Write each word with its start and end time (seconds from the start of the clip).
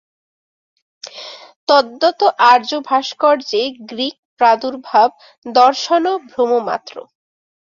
তদ্বৎ 1.67 2.19
আর্যভাস্কর্যে 2.51 3.61
গ্রীক 3.89 4.15
প্রাদুর্ভাব-দর্শনও 4.39 6.13
ভ্রম 6.29 6.51
মাত্র। 6.67 6.95